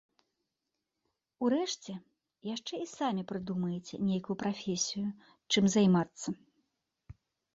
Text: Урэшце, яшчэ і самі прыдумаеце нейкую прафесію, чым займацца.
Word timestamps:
Урэшце, 1.47 1.93
яшчэ 2.55 2.75
і 2.85 2.87
самі 2.93 3.25
прыдумаеце 3.31 3.99
нейкую 4.09 4.37
прафесію, 4.43 5.05
чым 5.57 5.63
займацца. 5.75 6.29